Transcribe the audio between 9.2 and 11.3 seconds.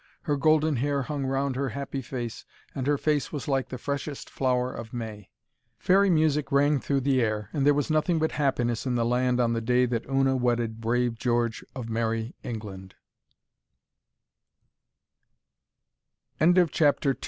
on the day that Una wedded brav